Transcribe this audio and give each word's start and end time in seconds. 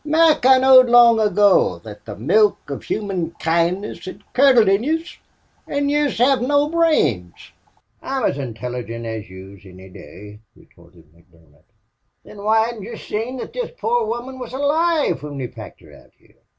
"Mac, 0.03 0.47
I 0.47 0.57
knowed 0.57 0.89
long 0.89 1.19
ago 1.19 1.77
thot 1.77 2.05
the 2.05 2.15
milk 2.15 2.71
of 2.71 2.83
human 2.85 3.29
kindness 3.35 4.03
hed 4.03 4.23
curdled 4.33 4.67
in 4.67 4.81
yez. 4.81 5.17
An' 5.67 5.89
yez 5.89 6.17
hev 6.17 6.41
no 6.41 6.69
brains." 6.69 7.51
"I'm 8.01 8.23
as 8.25 8.37
intilligint 8.39 9.05
as 9.05 9.29
yez 9.29 9.59
any 9.63 9.89
day," 9.89 10.39
retorted 10.55 11.05
McDermott. 11.13 11.65
"Thin 12.25 12.43
why 12.43 12.65
hedn't 12.65 12.81
yez 12.81 12.99
seen 13.03 13.37
thot 13.37 13.53
this 13.53 13.69
poor 13.77 14.07
woman 14.07 14.39
was 14.39 14.53
alive 14.53 15.21
whin 15.21 15.37
we 15.37 15.47
packed 15.47 15.81
her 15.81 15.93
out 15.93 16.13
here? 16.17 16.37